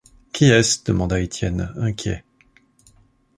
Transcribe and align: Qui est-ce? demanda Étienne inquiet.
Qui 0.33 0.45
est-ce? 0.49 0.83
demanda 0.83 1.19
Étienne 1.19 1.71
inquiet. 1.77 2.23